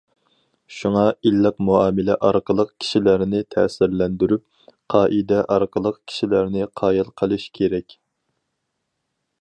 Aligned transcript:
شۇڭا 0.75 1.01
ئىللىق 1.29 1.59
مۇئامىلە 1.67 2.15
ئارقىلىق 2.29 2.71
كىشىلەرنى 2.85 3.41
تەسىرلەندۈرۈپ، 3.55 4.73
قائىدە 4.95 5.43
ئارقىلىق 5.57 6.01
كىشىلەرنى 6.13 6.67
قايىل 6.83 7.13
قىلىش 7.23 7.47
كېرەك. 7.61 7.97